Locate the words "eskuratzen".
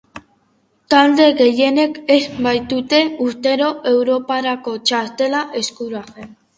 5.65-6.39